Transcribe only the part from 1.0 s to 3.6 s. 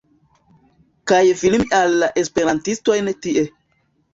kaj filmi al la esperantistojn tie